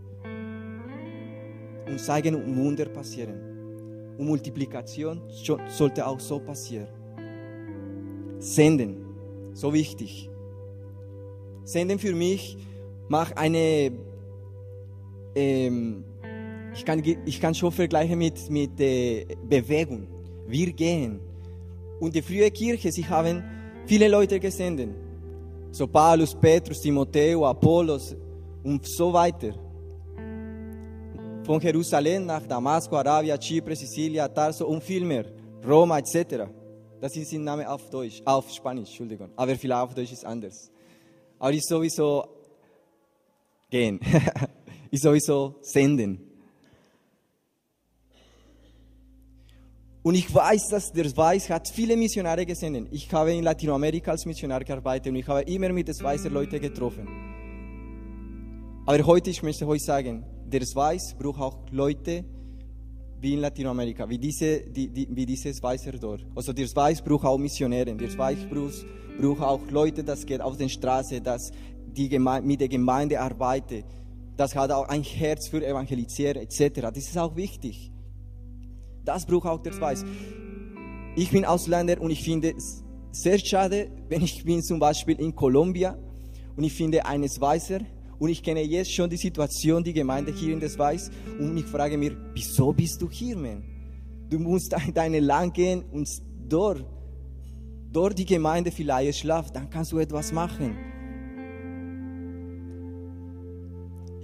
Und 1.88 2.00
zeigen 2.00 2.34
und 2.36 2.56
Wunder 2.56 2.86
passieren. 2.86 4.14
Und 4.18 4.26
Multiplikation 4.26 5.22
sollte 5.68 6.06
auch 6.06 6.20
so 6.20 6.38
passieren. 6.38 6.88
Senden, 8.38 9.04
so 9.52 9.72
wichtig. 9.72 10.30
Senden 11.64 11.98
für 11.98 12.14
mich 12.14 12.56
macht 13.08 13.36
eine, 13.36 13.92
ähm, 15.36 16.04
ich, 16.74 16.84
kann, 16.84 17.02
ich 17.04 17.40
kann 17.40 17.54
schon 17.54 17.70
vergleichen 17.70 18.18
mit, 18.18 18.50
mit 18.50 18.80
äh, 18.80 19.26
Bewegung. 19.48 20.08
Wir 20.46 20.72
gehen. 20.72 21.20
Und 22.00 22.14
die 22.14 22.22
frühe 22.22 22.50
Kirche, 22.50 22.90
sie 22.90 23.06
haben 23.06 23.44
viele 23.86 24.08
Leute 24.08 24.40
gesendet. 24.40 24.90
So 25.70 25.86
Paulus, 25.86 26.34
Petrus, 26.34 26.80
Timotheus, 26.80 27.44
Apollos 27.44 28.16
und 28.62 28.86
so 28.86 29.12
weiter. 29.12 29.52
Von 31.44 31.60
Jerusalem 31.60 32.26
nach 32.26 32.46
Damaskus, 32.46 32.98
Arabia, 32.98 33.38
Zypern, 33.38 33.76
Sizilien, 33.76 34.34
Tarso 34.34 34.66
und 34.66 34.82
viel 34.82 35.04
mehr. 35.04 35.26
Roma 35.64 35.98
etc. 35.98 36.46
Das 37.00 37.14
ist 37.16 37.32
ein 37.32 37.44
Name 37.44 37.70
auf 37.70 37.88
Deutsch, 37.90 38.22
auf 38.24 38.50
Spanisch, 38.50 38.88
Entschuldigung. 38.88 39.30
Aber 39.36 39.54
vielleicht 39.54 39.82
auf 39.82 39.94
Deutsch 39.94 40.12
ist 40.12 40.24
anders. 40.24 40.70
Aber 41.38 41.52
ich 41.52 41.64
sowieso 41.64 42.24
gehen. 43.70 44.00
ich 44.96 45.02
sowieso 45.02 45.56
senden. 45.60 46.20
Und 50.02 50.14
ich 50.14 50.32
weiß, 50.32 50.68
dass 50.68 50.92
der 50.92 51.16
Weiß 51.16 51.50
hat 51.50 51.68
viele 51.68 51.96
Missionare 51.96 52.46
gesendet. 52.46 52.88
Ich 52.92 53.12
habe 53.12 53.32
in 53.32 53.42
Lateinamerika 53.42 54.12
als 54.12 54.24
Missionar 54.24 54.62
gearbeitet 54.62 55.08
und 55.08 55.16
ich 55.16 55.26
habe 55.26 55.42
immer 55.42 55.70
mit 55.72 55.88
den 55.88 55.98
weißen 55.98 56.32
Leuten 56.32 56.60
getroffen. 56.60 57.08
Aber 58.86 59.04
heute, 59.04 59.30
ich 59.30 59.42
möchte 59.42 59.66
euch 59.66 59.82
sagen, 59.82 60.24
der 60.46 60.60
Weiß 60.60 61.16
braucht 61.18 61.40
auch 61.40 61.58
Leute 61.72 62.24
wie 63.20 63.34
in 63.34 63.40
Lateinamerika, 63.40 64.08
wie, 64.08 64.18
diese, 64.18 64.60
die, 64.60 64.88
die, 64.88 65.08
wie 65.10 65.26
dieses 65.26 65.60
Weiße 65.60 65.90
dort. 65.92 66.24
Also 66.36 66.52
der 66.52 66.68
Weiß 66.68 67.02
braucht 67.02 67.24
auch 67.24 67.38
Missionäre, 67.38 67.92
der 67.92 68.18
Weiß 68.18 68.46
braucht, 68.48 68.86
braucht 69.20 69.40
auch 69.40 69.70
Leute, 69.70 70.04
das 70.04 70.24
geht 70.24 70.40
auf 70.40 70.56
den 70.56 70.68
Straße, 70.68 71.20
das 71.20 71.50
die 71.96 72.08
Gemeinde, 72.08 72.46
mit 72.46 72.60
der 72.60 72.68
Gemeinde 72.68 73.20
arbeitet. 73.20 73.86
Das 74.36 74.54
hat 74.54 74.70
auch 74.70 74.88
ein 74.88 75.02
Herz 75.02 75.48
für 75.48 75.66
Evangelisieren 75.66 76.36
etc. 76.36 76.80
Das 76.80 76.98
ist 76.98 77.16
auch 77.16 77.36
wichtig. 77.36 77.90
Das 79.04 79.24
braucht 79.24 79.46
auch 79.46 79.62
der 79.62 79.78
Weiß. 79.80 80.04
Ich 81.14 81.30
bin 81.30 81.44
Ausländer 81.44 82.00
und 82.00 82.10
ich 82.10 82.22
finde 82.22 82.54
es 82.56 82.84
sehr 83.12 83.38
schade, 83.38 83.90
wenn 84.08 84.22
ich 84.22 84.44
bin 84.44 84.62
zum 84.62 84.78
Beispiel 84.78 85.18
in 85.18 85.34
Kolumbien 85.34 85.94
und 86.56 86.64
ich 86.64 86.74
finde 86.74 87.06
eines 87.06 87.40
Weißer 87.40 87.80
und 88.18 88.28
ich 88.28 88.42
kenne 88.42 88.62
jetzt 88.62 88.92
schon 88.92 89.08
die 89.08 89.16
Situation, 89.16 89.82
die 89.82 89.92
Gemeinde 89.92 90.32
hier 90.32 90.52
in 90.52 90.60
das 90.60 90.78
Weiß 90.78 91.10
und 91.38 91.56
ich 91.56 91.64
frage 91.64 91.96
mir, 91.96 92.16
wieso 92.34 92.72
bist 92.72 93.00
du 93.00 93.10
hier, 93.10 93.36
man? 93.36 93.62
Du 94.28 94.38
musst 94.38 94.74
deine 94.94 95.20
Land 95.20 95.54
gehen 95.54 95.84
und 95.92 96.08
dort, 96.48 96.84
dort 97.92 98.18
die 98.18 98.26
Gemeinde 98.26 98.70
vielleicht 98.70 99.20
schlaft, 99.20 99.56
dann 99.56 99.70
kannst 99.70 99.92
du 99.92 99.98
etwas 99.98 100.32
machen. 100.32 100.76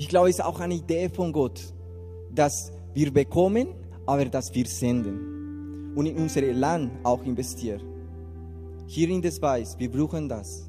Ich 0.03 0.09
glaube, 0.09 0.31
es 0.31 0.41
ist 0.41 0.45
auch 0.45 0.59
eine 0.59 0.75
Idee 0.75 1.09
von 1.09 1.31
Gott, 1.31 1.61
dass 2.35 2.73
wir 2.93 3.13
bekommen 3.13 3.69
aber 4.05 4.25
dass 4.25 4.53
wir 4.53 4.67
senden 4.67 5.93
und 5.95 6.07
in 6.07 6.17
unser 6.17 6.43
Land 6.53 6.91
auch 7.05 7.23
investieren. 7.25 7.83
Hier 8.89 9.09
in 9.11 9.23
das 9.23 9.41
Weiß, 9.41 9.79
wir 9.79 9.89
brauchen 9.89 10.29
das. 10.29 10.69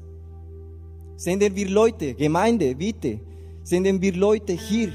Senden 1.16 1.52
wir 1.56 1.68
Leute, 1.68 2.14
Gemeinde, 2.14 2.76
bitte. 2.76 3.18
Senden 3.64 4.00
wir 4.00 4.14
Leute 4.14 4.52
hier 4.52 4.92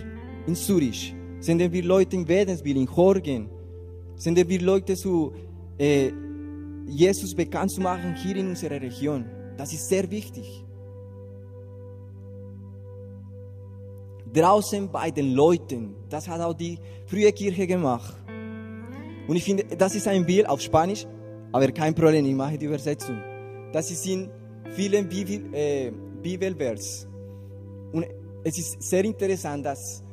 in 0.48 0.55
Zürich. 0.55 1.13
Senden 1.41 1.69
wir 1.74 1.84
Leute 1.84 2.15
in 2.15 2.25
Wädenswil, 2.25 2.77
in 2.77 2.96
Horgen. 2.96 3.50
Senden 4.15 4.48
wir 4.48 4.62
Leute 4.62 4.96
zu 4.96 5.34
äh, 5.77 6.13
Jesus 6.88 7.36
bekannt 7.36 7.72
zu 7.72 7.81
machen 7.81 8.15
hier 8.15 8.38
in 8.38 8.48
unserer 8.48 8.79
Region. 8.79 9.25
Das 9.58 9.74
ist 9.74 9.89
sehr 9.89 10.10
wichtig. 10.10 10.63
Draußen 14.33 14.91
bei 14.91 15.12
den 15.12 15.33
Leuten. 15.33 15.95
Das 16.09 16.27
hat 16.27 16.41
auch 16.41 16.53
die 16.53 16.77
frühe 17.05 17.31
Kirche 17.31 17.67
gemacht. 17.67 18.15
Und 19.27 19.36
ich 19.36 19.43
finde, 19.43 19.63
das 19.77 19.95
ist 19.95 20.07
ein 20.07 20.25
Bild 20.25 20.48
auf 20.48 20.62
Spanisch, 20.62 21.05
aber 21.51 21.71
kein 21.71 21.93
Problem, 21.93 22.25
ich 22.25 22.33
mache 22.33 22.57
die 22.57 22.65
Übersetzung. 22.65 23.21
Das 23.71 23.91
ist 23.91 24.05
in 24.07 24.29
vielen 24.71 25.07
Bibel, 25.07 25.53
äh, 25.53 25.91
Bibelvers. 26.21 27.07
Und 27.91 28.05
es 28.43 28.57
ist 28.57 28.81
sehr 28.81 29.03
interessant, 29.03 29.65
dass 29.65 30.03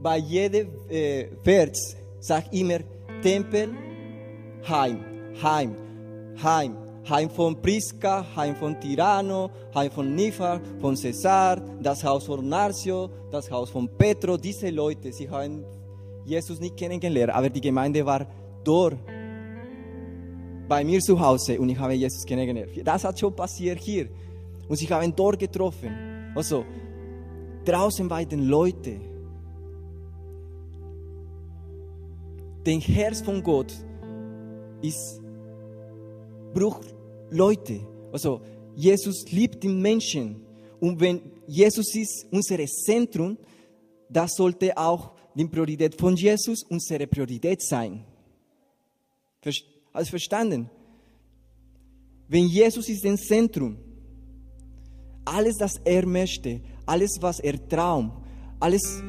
bei 0.00 0.18
jedem 0.18 0.68
äh, 0.88 1.26
Vers 1.42 1.96
sagt 2.20 2.54
immer 2.54 2.78
Tempel, 3.22 3.70
Heim, 4.68 5.04
Heim, 5.42 5.76
Heim. 6.42 6.76
Heim 7.08 7.30
von 7.30 7.60
Priska, 7.60 8.24
Heim 8.36 8.54
von 8.54 8.78
Tirano, 8.80 9.50
Heim 9.74 9.90
von 9.90 10.14
Nifa, 10.14 10.60
von 10.80 10.96
Cesar, 10.96 11.60
das 11.80 12.04
Haus 12.04 12.26
von 12.26 12.48
Narcio, 12.48 13.10
das 13.30 13.50
Haus 13.50 13.70
von 13.70 13.88
Petro. 13.88 14.36
Diese 14.36 14.70
Leute, 14.70 15.12
sie 15.12 15.28
haben 15.28 15.64
Jesus 16.24 16.60
nicht 16.60 16.76
kennengelernt, 16.76 17.32
aber 17.34 17.50
die 17.50 17.60
Gemeinde 17.60 18.04
war 18.06 18.26
dort 18.62 18.96
bei 20.68 20.84
mir 20.84 21.00
zu 21.00 21.18
Hause 21.18 21.60
und 21.60 21.68
ich 21.68 21.78
habe 21.78 21.94
Jesus 21.94 22.24
kennengelernt. 22.24 22.70
Das 22.84 23.04
hat 23.04 23.18
schon 23.18 23.34
passiert 23.34 23.78
hier. 23.80 24.08
Und 24.68 24.76
sie 24.76 24.88
haben 24.88 25.14
dort 25.14 25.38
getroffen. 25.38 26.32
Also, 26.34 26.64
draußen 27.64 28.08
bei 28.08 28.24
den 28.24 28.44
Leuten. 28.44 29.00
Den 32.64 32.80
Herz 32.80 33.20
von 33.20 33.42
Gott 33.42 33.72
ist, 34.82 35.21
braucht 36.52 36.94
Leute. 37.30 37.80
Also, 38.12 38.40
Jesus 38.74 39.30
liebt 39.30 39.62
den 39.62 39.80
Menschen. 39.80 40.42
Und 40.80 41.00
wenn 41.00 41.20
Jesus 41.46 41.94
ist 41.94 42.26
unser 42.30 42.64
Zentrum, 42.66 43.38
das 44.08 44.32
sollte 44.34 44.76
auch 44.76 45.12
die 45.34 45.46
Priorität 45.46 45.98
von 45.98 46.16
Jesus 46.16 46.62
unsere 46.64 47.06
Priorität 47.06 47.62
sein. 47.62 48.04
Also 49.92 50.10
verstanden? 50.10 50.68
Wenn 52.28 52.46
Jesus 52.46 52.88
ist 52.88 53.04
im 53.04 53.16
Zentrum, 53.18 53.76
alles, 55.24 55.56
was 55.60 55.80
er 55.84 56.06
möchte, 56.06 56.60
alles, 56.86 57.16
was 57.20 57.40
er 57.40 57.68
traum, 57.68 58.21
alles, 58.62 59.02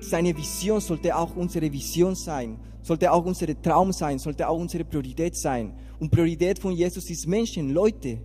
seine 0.00 0.36
Vision 0.36 0.80
sollte 0.80 1.16
auch 1.16 1.34
unsere 1.36 1.72
Vision 1.72 2.14
sein, 2.14 2.58
sollte 2.82 3.10
auch 3.10 3.24
unser 3.24 3.60
Traum 3.60 3.92
sein, 3.92 4.18
sollte 4.18 4.48
auch 4.48 4.58
unsere 4.58 4.84
Priorität 4.84 5.36
sein. 5.36 5.72
Und 5.98 6.10
Priorität 6.10 6.58
von 6.58 6.72
Jesus 6.72 7.08
ist 7.10 7.26
Menschen, 7.26 7.70
Leute. 7.70 8.18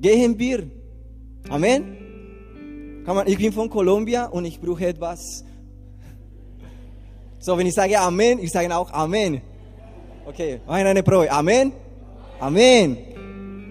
Gehen 0.00 0.38
wir. 0.38 0.68
Amen. 1.48 1.96
Ich 3.26 3.36
bin 3.36 3.52
von 3.52 3.68
Kolumbien 3.68 4.26
und 4.30 4.44
ich 4.44 4.60
brauche 4.60 4.86
etwas 4.86 5.44
so, 7.44 7.58
wenn 7.58 7.66
ich 7.66 7.74
sage 7.74 8.00
Amen, 8.00 8.38
ich 8.38 8.50
sage 8.50 8.74
auch 8.74 8.90
Amen. 8.90 9.42
Okay, 10.24 10.60
machen 10.66 10.86
eine 10.86 11.02
Probe. 11.02 11.30
Amen? 11.30 11.72
Amen. 12.40 12.96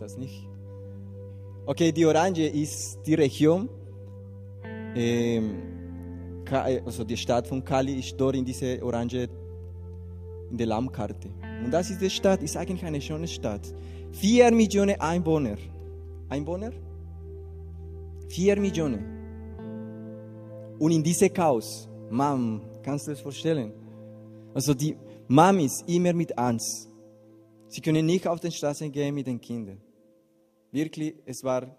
das 0.00 0.16
nicht. 0.16 0.48
Okay, 1.66 1.92
die 1.92 2.06
Orange 2.06 2.46
ist 2.46 2.98
die 3.06 3.14
Region 3.14 3.68
ähm, 4.94 5.62
also 6.50 7.04
die 7.04 7.16
Stadt 7.16 7.46
von 7.46 7.64
Kali 7.64 7.98
ist 7.98 8.14
dort 8.16 8.34
in 8.36 8.44
diese 8.44 8.82
orange, 8.82 9.28
in 10.50 10.56
der 10.56 10.66
Lammkarte. 10.66 11.28
Und 11.64 11.70
das 11.70 11.90
ist 11.90 12.00
die 12.00 12.10
Stadt, 12.10 12.42
ist 12.42 12.56
eigentlich 12.56 12.84
eine 12.84 13.00
schöne 13.00 13.28
Stadt. 13.28 13.72
Vier 14.12 14.50
Millionen 14.50 15.00
Einwohner. 15.00 15.56
Einwohner? 16.28 16.72
Vier 18.28 18.58
Millionen. 18.58 19.18
Und 20.78 20.92
in 20.92 21.02
diesem 21.02 21.32
Chaos, 21.32 21.88
Mom, 22.10 22.62
kannst 22.82 23.06
du 23.06 23.12
das 23.12 23.20
vorstellen? 23.20 23.72
Also 24.54 24.74
die 24.74 24.96
Mamis 25.28 25.84
immer 25.86 26.12
mit 26.12 26.36
Angst. 26.36 26.88
Sie 27.68 27.80
können 27.80 28.06
nicht 28.06 28.26
auf 28.26 28.40
den 28.40 28.50
Straßen 28.50 28.90
gehen 28.90 29.14
mit 29.14 29.26
den 29.26 29.40
Kindern. 29.40 29.80
Wirklich, 30.72 31.14
es 31.24 31.44
war 31.44 31.76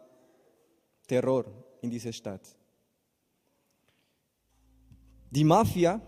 Terror 1.07 1.45
in 1.81 1.89
dieser 1.89 2.13
Stadt. 2.13 2.60
Die 5.31 5.45
Mafia, 5.45 6.01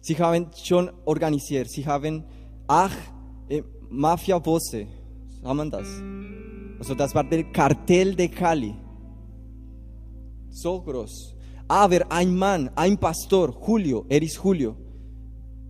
sie 0.00 0.16
haben 0.18 0.46
schon 0.64 0.90
organisiert, 1.04 1.70
sie 1.70 1.86
haben 1.86 2.24
acht 2.66 2.96
äh, 3.48 3.62
Mafia-Bosse, 3.90 4.86
haben 5.44 5.70
das? 5.70 5.86
Also 6.78 6.94
das 6.94 7.14
war 7.14 7.24
der 7.24 7.44
Kartell 7.52 8.14
de 8.14 8.28
Cali. 8.28 8.74
So 10.50 10.80
groß. 10.80 11.34
Aber 11.68 12.10
ein 12.10 12.34
Mann, 12.34 12.70
ein 12.74 12.96
Pastor, 12.96 13.54
Julio, 13.66 14.06
er 14.08 14.22
ist 14.22 14.40
Julio, 14.42 14.74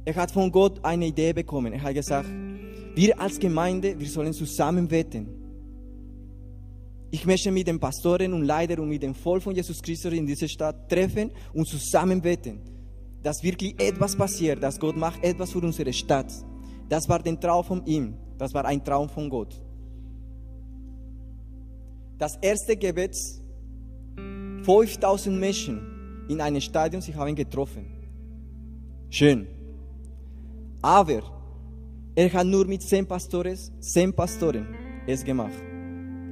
er 0.04 0.14
hat 0.14 0.30
von 0.30 0.50
Gott 0.50 0.82
eine 0.84 1.06
Idee 1.06 1.32
bekommen. 1.32 1.72
Er 1.72 1.82
hat 1.82 1.94
gesagt, 1.94 2.28
wir 2.94 3.20
als 3.20 3.38
Gemeinde, 3.38 3.98
wir 3.98 4.08
sollen 4.08 4.32
zusammen 4.32 4.86
beten. 4.86 5.37
Ich 7.10 7.24
möchte 7.24 7.50
mit 7.50 7.66
den 7.66 7.80
Pastoren 7.80 8.34
und 8.34 8.44
Leitern 8.44 8.80
und 8.80 8.88
mit 8.88 9.02
dem 9.02 9.14
Volk 9.14 9.42
von 9.42 9.54
Jesus 9.54 9.80
Christus 9.80 10.12
in 10.12 10.26
dieser 10.26 10.48
Stadt 10.48 10.88
treffen 10.90 11.30
und 11.54 11.66
zusammen 11.66 12.20
beten. 12.20 12.60
Dass 13.22 13.42
wirklich 13.42 13.80
etwas 13.80 14.14
passiert, 14.14 14.62
dass 14.62 14.78
Gott 14.78 14.96
macht 14.96 15.24
etwas 15.24 15.50
für 15.52 15.60
unsere 15.60 15.92
Stadt. 15.92 16.30
Das 16.88 17.08
war 17.08 17.20
der 17.20 17.38
Traum 17.40 17.64
von 17.64 17.86
ihm. 17.86 18.14
Das 18.36 18.52
war 18.52 18.64
ein 18.64 18.84
Traum 18.84 19.08
von 19.08 19.28
Gott. 19.28 19.54
Das 22.18 22.36
erste 22.42 22.76
Gebet, 22.76 23.16
5000 24.64 25.38
Menschen 25.38 26.26
in 26.28 26.40
einem 26.40 26.60
Stadion, 26.60 27.00
sie 27.00 27.14
haben 27.14 27.34
getroffen. 27.34 27.86
Schön. 29.08 29.46
Aber 30.82 31.22
er 32.14 32.32
hat 32.32 32.46
nur 32.46 32.66
mit 32.66 32.82
10 32.82 33.06
Pastoren, 33.06 33.56
10 33.80 34.12
Pastoren 34.12 34.66
es 35.06 35.24
gemacht. 35.24 35.67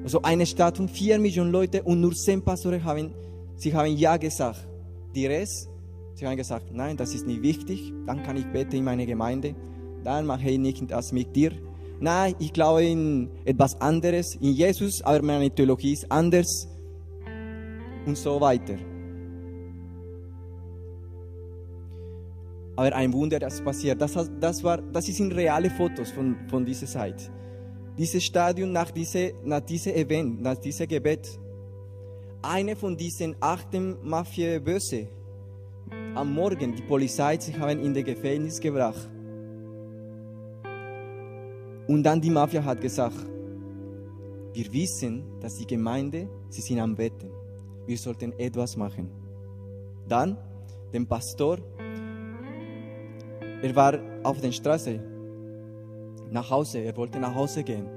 Also 0.06 0.22
eine 0.22 0.46
Stadt 0.46 0.76
von 0.76 0.88
4 0.88 1.18
Millionen 1.18 1.50
Leuten 1.50 1.80
und 1.80 2.00
nur 2.00 2.12
10 2.12 2.40
Pastoren 2.40 2.84
haben, 2.84 3.12
sie 3.56 3.74
haben 3.74 3.96
Ja 3.96 4.16
gesagt. 4.16 4.68
Die 5.16 5.26
Rest, 5.26 5.68
sie 6.14 6.24
haben 6.24 6.36
gesagt, 6.36 6.66
nein, 6.72 6.96
das 6.96 7.12
ist 7.12 7.26
nicht 7.26 7.42
wichtig, 7.42 7.92
dann 8.06 8.22
kann 8.22 8.36
ich 8.36 8.46
beten 8.46 8.76
in 8.76 8.84
meine 8.84 9.04
Gemeinde, 9.04 9.56
dann 10.04 10.24
mache 10.24 10.48
ich 10.48 10.58
nicht 10.60 10.88
das 10.88 11.10
mit 11.10 11.34
dir. 11.34 11.50
Nein, 11.98 12.36
ich 12.38 12.52
glaube 12.52 12.84
in 12.84 13.30
etwas 13.44 13.80
anderes, 13.80 14.36
in 14.36 14.52
Jesus, 14.52 15.02
aber 15.02 15.22
meine 15.22 15.50
Theologie 15.50 15.94
ist 15.94 16.06
anders 16.08 16.68
und 18.06 18.16
so 18.16 18.40
weiter. 18.40 18.76
Aber 22.76 22.94
ein 22.94 23.12
Wunder, 23.12 23.40
das 23.40 23.60
passiert, 23.60 24.00
das, 24.00 24.12
das, 24.38 24.62
war, 24.62 24.80
das 24.80 25.06
sind 25.06 25.34
reale 25.34 25.68
Fotos 25.68 26.12
von, 26.12 26.36
von 26.48 26.64
dieser 26.64 26.86
Zeit 26.86 27.28
dieses 27.96 28.24
Stadion 28.24 28.72
nach 28.72 28.90
diesem 28.90 29.32
nach 29.44 29.60
diese 29.60 29.94
Event, 29.94 30.42
nach 30.42 30.56
diesem 30.56 30.86
Gebet. 30.86 31.38
Eine 32.42 32.76
von 32.76 32.96
diesen 32.96 33.34
acht 33.40 33.68
Mafia-Böse 34.02 35.08
am 36.14 36.32
Morgen, 36.32 36.74
die 36.74 36.82
Polizei, 36.82 37.38
sie 37.38 37.58
haben 37.58 37.82
in 37.82 37.92
das 37.92 38.04
Gefängnis 38.04 38.60
gebracht. 38.60 39.08
Und 41.88 42.02
dann 42.02 42.20
die 42.20 42.30
Mafia 42.30 42.64
hat 42.64 42.80
gesagt, 42.80 43.16
wir 44.52 44.72
wissen, 44.72 45.22
dass 45.40 45.56
die 45.56 45.66
Gemeinde, 45.66 46.28
sie 46.48 46.60
sind 46.60 46.80
am 46.80 46.94
Betten. 46.94 47.30
Wir 47.86 47.98
sollten 47.98 48.32
etwas 48.38 48.76
machen. 48.76 49.10
Dann, 50.08 50.36
der 50.92 51.04
Pastor, 51.04 51.58
er 53.62 53.76
war 53.76 53.98
auf 54.22 54.40
der 54.40 54.52
Straße 54.52 55.00
nach 56.30 56.50
Hause. 56.50 56.78
Er 56.78 56.96
wollte 56.96 57.18
nach 57.18 57.34
Hause 57.34 57.62
gehen. 57.62 57.88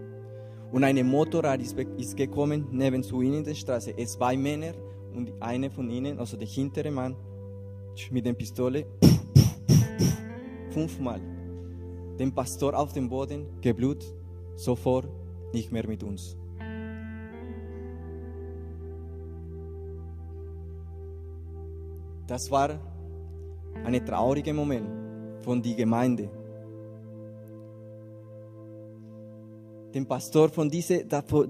Und 0.72 0.84
ein 0.84 1.06
Motorrad 1.06 1.62
ist, 1.62 2.16
gekommen 2.16 2.68
neben 2.72 3.04
zu 3.04 3.22
ihnen 3.22 3.40
in 3.40 3.44
der 3.44 3.56
Straße. 3.56 3.94
Es 3.98 4.14
zwei 4.14 4.38
Männer 4.38 4.74
und 5.16 5.32
einer 5.42 5.72
von 5.72 5.90
ihnen, 5.90 6.20
also 6.20 6.38
der 6.38 6.48
hintere 6.48 6.92
Mann, 6.92 7.16
mit 8.12 8.26
der 8.26 8.34
Pistole 8.34 8.86
fünfmal 10.70 11.20
den 12.20 12.34
Pastor 12.34 12.78
auf 12.78 12.94
dem 12.94 13.10
Boden, 13.10 13.48
geblut, 13.62 14.04
sofort 14.56 15.08
nicht 15.54 15.72
mehr 15.72 15.88
mit 15.88 16.04
uns. 16.04 16.38
Das 22.28 22.52
war 22.52 22.80
ein 23.86 24.06
trauriger 24.06 24.54
Moment 24.54 24.88
von 25.40 25.62
der 25.62 25.74
Gemeinde. 25.74 26.30
Den 29.94 30.06
Pastor 30.06 30.50
von 30.50 30.70
diese, 30.70 31.06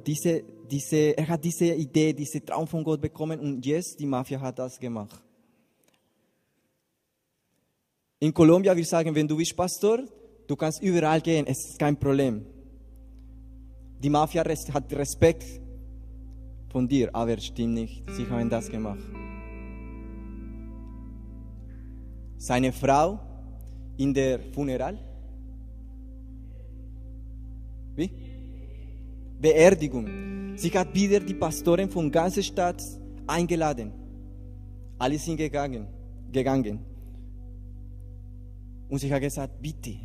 diese, 0.05 0.43
diese, 0.69 1.17
er 1.17 1.27
hat 1.27 1.43
diese 1.43 1.73
Idee, 1.73 2.13
diese 2.13 2.43
Traum 2.43 2.67
von 2.67 2.83
Gott 2.83 3.01
bekommen 3.01 3.39
und 3.39 3.65
jetzt 3.65 3.99
die 3.99 4.05
Mafia 4.05 4.39
hat 4.39 4.57
das 4.59 4.79
gemacht. 4.79 5.21
In 8.19 8.33
Kolumbien 8.33 8.75
wir 8.75 8.85
sagen, 8.85 9.15
wenn 9.15 9.27
du 9.27 9.37
bist 9.37 9.55
Pastor, 9.55 10.03
du 10.47 10.55
kannst 10.55 10.81
überall 10.81 11.21
gehen, 11.21 11.45
es 11.47 11.69
ist 11.69 11.79
kein 11.79 11.97
Problem. 11.97 12.45
Die 14.01 14.09
Mafia 14.09 14.43
hat 14.43 14.93
Respekt 14.93 15.45
von 16.71 16.87
dir, 16.87 17.09
aber 17.13 17.37
es 17.37 17.45
stimmt 17.45 17.73
nicht. 17.73 18.03
Sie 18.11 18.27
haben 18.27 18.49
das 18.49 18.69
gemacht. 18.69 18.99
Seine 22.37 22.71
Frau 22.71 23.19
in 23.97 24.13
der 24.13 24.39
Funeral. 24.53 25.08
Beerdigung. 29.39 30.57
Sie 30.57 30.69
hat 30.71 30.93
wieder 30.93 31.19
die 31.21 31.33
Pastoren 31.33 31.89
von 31.89 32.11
ganzer 32.11 32.43
Stadt 32.43 32.83
eingeladen. 33.25 33.93
Alle 34.97 35.17
sind 35.17 35.37
gegangen, 35.37 35.87
gegangen. 36.31 36.79
Und 38.89 38.99
sie 38.99 39.13
hat 39.13 39.21
gesagt, 39.21 39.61
bitte, 39.61 39.95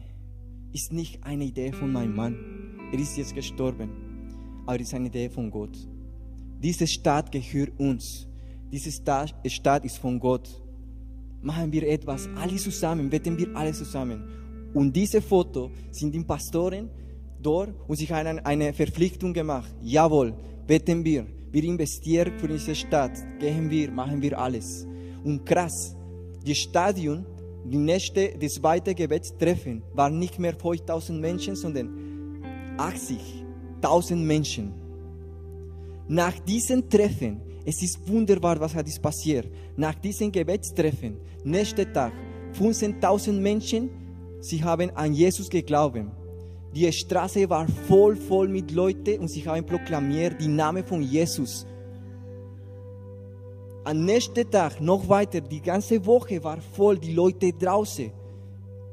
ist 0.73 0.93
nicht 0.93 1.25
eine 1.25 1.45
Idee 1.45 1.73
von 1.73 1.91
meinem 1.91 2.15
Mann. 2.15 2.37
Er 2.93 2.99
ist 2.99 3.17
jetzt 3.17 3.35
gestorben, 3.35 3.91
aber 4.67 4.77
es 4.77 4.89
ist 4.89 4.95
eine 4.95 5.09
Idee 5.09 5.29
von 5.29 5.51
Gott. 5.51 5.77
Diese 6.63 6.87
Stadt 6.87 7.33
gehört 7.33 7.79
uns. 7.79 8.29
Diese 8.71 8.91
Stadt 8.93 9.85
ist 9.85 9.99
von 9.99 10.21
Gott. 10.21 10.49
Machen 11.43 11.73
wir 11.73 11.89
etwas, 11.89 12.29
alle 12.37 12.57
zusammen, 12.57 13.11
beten 13.11 13.37
wir 13.37 13.55
alle 13.57 13.73
zusammen. 13.73 14.23
Und 14.73 14.95
diese 14.95 15.21
Foto 15.21 15.71
sind 15.91 16.15
die 16.15 16.25
Pastoren, 16.25 16.89
dort 17.45 17.75
und 17.87 17.97
sich 17.97 18.13
eine, 18.13 18.45
eine 18.45 18.73
Verpflichtung 18.73 19.33
gemacht. 19.33 19.73
Jawohl, 19.83 20.35
beten 20.67 21.05
wir. 21.05 21.27
Wir 21.53 21.65
investieren 21.65 22.39
für 22.39 22.49
diese 22.49 22.75
Stadt. 22.75 23.13
Gehen 23.39 23.71
wir, 23.71 23.91
machen 23.91 24.21
wir 24.21 24.39
alles. 24.39 24.87
Und 25.23 25.47
krass, 25.47 25.95
das 26.45 26.59
Stadion, 26.59 27.25
die 27.65 27.79
nächste, 27.79 28.37
das 28.39 28.55
zweite 28.55 28.95
Gebetstreffen, 28.95 29.83
war 29.93 30.11
nicht 30.11 30.39
mehr 30.39 30.55
5000 30.55 31.21
Menschen, 31.21 31.55
sondern 31.55 31.89
80.000 32.77 34.17
Menschen. 34.17 34.75
Nach 36.09 36.39
diesem 36.41 36.89
Treffen, 36.89 37.41
es 37.65 37.83
ist 37.83 38.07
wunderbar, 38.07 38.61
was 38.61 38.75
hat 38.75 38.87
passiert. 39.01 39.49
Nach 39.77 39.95
diesem 39.95 40.31
Gebetstreffen, 40.31 41.17
nächster 41.45 41.91
Tag, 41.91 42.13
15.000 42.59 43.33
Menschen, 43.33 43.91
sie 44.41 44.63
haben 44.63 44.91
an 44.91 45.15
Jesus 45.15 45.49
geglaubt. 45.49 46.24
Die 46.75 46.93
Straße 46.93 47.49
war 47.49 47.69
voll, 47.69 48.17
voll 48.17 48.49
mit 48.49 48.73
Leuten 48.73 49.21
und 49.21 49.29
sie 49.29 49.47
haben 49.47 49.65
proklamiert 49.65 50.41
die 50.41 50.49
Name 50.49 50.83
von 50.83 51.03
Jesus. 51.03 51.67
Am 53.85 54.05
nächsten 54.05 54.51
Tag, 54.51 54.81
noch 54.81 55.09
weiter, 55.09 55.41
die 55.41 55.61
ganze 55.61 56.05
Woche 56.05 56.43
war 56.43 56.59
voll, 56.61 56.99
die 56.99 57.13
Leute 57.13 57.53
draußen. 57.53 58.11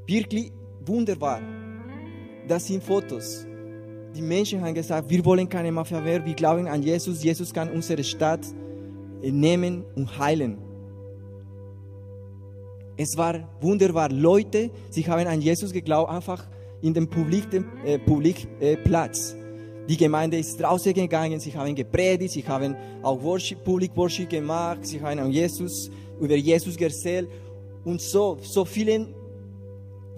Wirklich 0.06 0.52
wunderbar. 0.86 1.42
Das 2.48 2.68
sind 2.68 2.84
Fotos. 2.84 3.48
Die 4.16 4.22
Menschen 4.22 4.62
haben 4.62 4.76
gesagt, 4.76 5.10
wir 5.10 5.26
wollen 5.26 5.50
keine 5.50 5.72
Mafia 5.72 6.02
mehr, 6.02 6.24
wir 6.24 6.36
glauben 6.36 6.68
an 6.68 6.84
Jesus. 6.84 7.24
Jesus 7.24 7.52
kann 7.52 7.72
unsere 7.72 8.04
Stadt 8.04 8.46
nehmen 9.24 9.86
und 9.96 10.20
heilen. 10.20 10.58
Es 12.98 13.18
war 13.18 13.50
wunderbar. 13.60 14.10
Leute, 14.12 14.70
sie 14.92 15.08
haben 15.08 15.26
an 15.26 15.42
Jesus 15.42 15.72
geglaubt, 15.72 16.12
einfach 16.12 16.48
in 16.82 16.94
dem 16.94 17.08
Publik, 17.08 17.48
äh, 17.86 18.00
Publikplatz. 18.00 19.34
Äh, 19.34 19.42
Die 19.88 19.98
Gemeinde 19.98 20.38
ist 20.38 20.60
draußen 20.60 20.94
gegangen, 20.94 21.40
sie 21.40 21.54
haben 21.54 21.76
gepredigt, 21.76 22.34
sie 22.34 22.48
haben 22.48 22.76
auch 23.02 23.22
Worship, 23.22 23.64
Public 23.64 23.96
Worship 23.96 24.30
gemacht, 24.30 24.86
sie 24.86 25.02
haben 25.02 25.32
Jesus, 25.32 25.90
über 26.20 26.36
Jesus 26.36 26.78
erzählt 26.78 27.28
und 27.84 28.00
so, 28.00 28.38
so 28.42 28.64
viele 28.64 29.08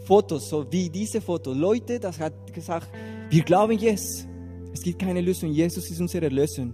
Fotos, 0.05 0.49
so 0.49 0.65
wie 0.69 0.89
diese 0.89 1.21
Foto. 1.21 1.53
Leute, 1.53 1.99
das 1.99 2.19
hat 2.19 2.53
gesagt, 2.53 2.89
wir 3.29 3.43
glauben 3.43 3.77
jetzt, 3.79 4.27
es 4.73 4.81
gibt 4.81 4.99
keine 4.99 5.21
Lösung, 5.21 5.49
Jesus 5.51 5.89
ist 5.89 5.99
unsere 5.99 6.27
Lösung. 6.27 6.73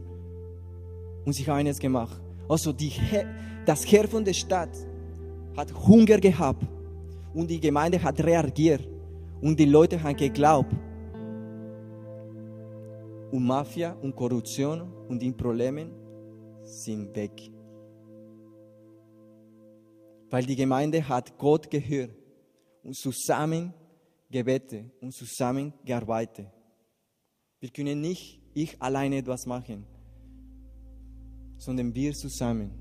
Und 1.25 1.34
sie 1.34 1.45
haben 1.45 1.67
es 1.67 1.78
gemacht. 1.78 2.19
Also 2.47 2.73
die, 2.73 2.91
das 3.65 3.86
Herr 3.91 4.08
von 4.08 4.25
der 4.25 4.34
Stadt 4.34 4.75
hat 5.56 5.71
Hunger 5.88 6.17
gehabt 6.17 6.63
und 7.34 7.49
die 7.49 7.60
Gemeinde 7.60 8.02
hat 8.02 8.19
reagiert 8.19 8.88
und 9.41 9.60
die 9.60 9.65
Leute 9.65 10.02
haben 10.02 10.15
geglaubt. 10.15 10.73
Und 13.32 13.45
Mafia 13.45 13.93
und 14.02 14.15
Korruption 14.15 14.82
und 15.08 15.19
die 15.21 15.32
Probleme 15.32 15.89
sind 16.63 17.15
weg. 17.15 17.52
Weil 20.30 20.45
die 20.45 20.56
Gemeinde 20.56 21.08
hat 21.08 21.38
Gott 21.38 21.69
gehört 21.69 22.12
und 22.84 22.95
zusammen 22.95 23.73
gebetet 24.30 24.91
und 25.02 25.13
zusammen 25.13 25.73
gearbeitet. 25.86 26.47
Wir 27.60 27.69
können 27.69 28.02
nicht 28.02 28.39
ich 28.54 28.82
alleine 28.82 29.17
etwas 29.17 29.45
machen, 29.45 29.86
sondern 31.58 31.93
wir 31.93 32.13
zusammen. 32.13 32.79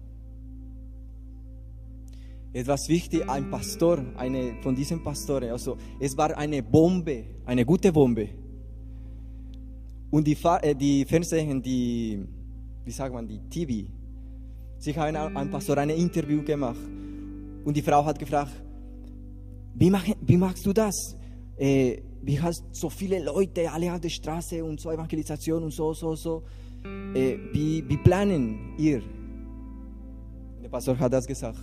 Etwas 2.52 2.88
wichtig, 2.88 3.28
ein 3.28 3.50
Pastor, 3.50 4.02
eine 4.16 4.54
von 4.62 4.74
diesen 4.74 5.02
Pastoren, 5.02 5.50
also 5.50 5.76
es 6.00 6.16
war 6.16 6.36
eine 6.36 6.62
Bombe, 6.62 7.24
eine 7.44 7.64
gute 7.64 7.92
Bombe. 7.92 8.28
Und 10.10 10.26
die, 10.26 10.36
äh, 10.62 10.74
die 10.74 11.04
Fernsehen, 11.04 11.62
die, 11.62 12.24
wie 12.84 12.90
sagt 12.90 13.12
man, 13.12 13.28
die 13.28 13.38
TV, 13.50 13.90
sie 14.78 14.96
haben 14.96 15.36
ein 15.36 15.50
Pastor 15.50 15.76
ein 15.76 15.90
Interview 15.90 16.42
gemacht 16.42 16.80
und 17.64 17.76
die 17.76 17.82
Frau 17.82 18.02
hat 18.04 18.18
gefragt, 18.18 18.52
wie, 19.74 19.90
mach, 19.90 20.06
wie 20.22 20.36
machst 20.38 20.64
du 20.64 20.72
das? 20.72 21.16
Äh, 21.58 21.98
wie 22.22 22.40
hast 22.40 22.64
so 22.72 22.88
viele 22.88 23.22
Leute 23.22 23.70
alle 23.70 23.92
auf 23.92 24.00
der 24.00 24.08
Straße 24.08 24.64
und 24.64 24.80
so 24.80 24.90
Evangelisation 24.90 25.62
und 25.62 25.72
so, 25.72 25.92
so, 25.92 26.14
so. 26.14 26.42
Äh, 27.14 27.36
wie, 27.52 27.84
wie 27.86 27.96
planen 27.98 28.74
ihr? 28.78 29.02
Der 30.62 30.68
Pastor 30.68 30.98
hat 30.98 31.12
das 31.12 31.26
gesagt. 31.26 31.58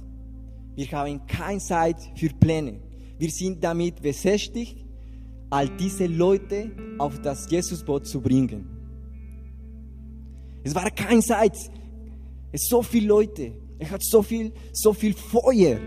Wir 0.76 0.92
haben 0.92 1.26
keine 1.26 1.60
Zeit 1.60 1.98
für 2.16 2.30
Pläne. 2.30 2.80
Wir 3.18 3.30
sind 3.30 3.64
damit 3.64 4.02
beschäftigt, 4.02 4.86
all 5.50 5.70
diese 5.70 6.06
Leute 6.06 6.72
auf 6.98 7.20
das 7.22 7.50
Jesusboot 7.50 8.06
zu 8.06 8.20
bringen. 8.20 8.68
Es 10.64 10.76
war 10.76 10.90
keine 10.92 11.22
Zeit. 11.22 11.58
Es 12.52 12.68
so 12.68 12.82
viele 12.82 13.08
Leute. 13.08 13.54
Er 13.80 13.92
hat 13.92 14.04
so 14.04 14.22
viel, 14.22 14.52
so 14.74 14.94
viel 14.94 15.14
Feuer. 15.14 15.80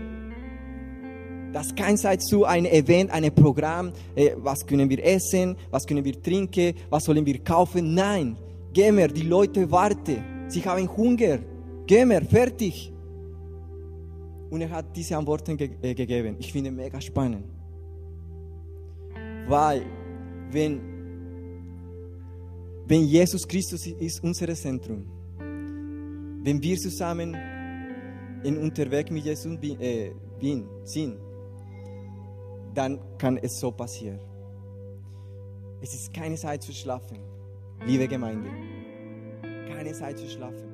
Das 1.51 1.67
ist 1.67 1.75
keine 1.75 1.97
Zeit 1.97 2.21
zu 2.21 2.45
einem 2.45 2.71
Event, 2.71 3.11
einem 3.11 3.33
Programm. 3.33 3.91
Äh, 4.15 4.31
was 4.37 4.65
können 4.65 4.89
wir 4.89 5.03
essen? 5.03 5.55
Was 5.71 5.85
können 5.85 6.05
wir 6.05 6.21
trinken? 6.21 6.73
Was 6.89 7.05
sollen 7.05 7.25
wir 7.25 7.39
kaufen? 7.43 7.93
Nein. 7.93 8.37
Geh 8.71 8.91
mehr, 8.91 9.07
die 9.07 9.23
Leute 9.23 9.69
warten. 9.71 10.23
Sie 10.47 10.63
haben 10.63 10.87
Hunger. 10.95 11.39
Geh 11.87 12.05
mehr, 12.05 12.23
fertig. 12.23 12.93
Und 14.49 14.61
er 14.61 14.69
hat 14.69 14.95
diese 14.95 15.15
Antworten 15.15 15.57
ge 15.57 15.69
äh, 15.81 15.93
gegeben. 15.93 16.35
Ich 16.39 16.51
finde 16.51 16.71
mega 16.71 16.99
spannend. 16.99 17.45
Weil, 19.47 19.85
wenn, 20.51 20.81
wenn 22.87 23.03
Jesus 23.05 23.47
Christus 23.47 23.87
ist 23.87 24.23
unser 24.23 24.53
Zentrum, 24.55 25.05
wenn 26.43 26.61
wir 26.61 26.77
zusammen 26.77 27.35
in 28.43 28.57
unterwegs 28.57 29.11
mit 29.11 29.25
Jesus 29.25 29.57
äh, 29.61 30.11
sind, 30.83 31.17
dann 32.73 32.99
kann 33.17 33.37
es 33.37 33.59
so 33.59 33.71
passieren. 33.71 34.19
Es 35.81 35.93
ist 35.93 36.13
keine 36.13 36.35
Zeit 36.35 36.61
zu 36.63 36.73
schlafen, 36.73 37.19
liebe 37.85 38.07
Gemeinde. 38.07 38.49
Keine 39.67 39.93
Zeit 39.93 40.17
zu 40.17 40.27
schlafen. 40.27 40.68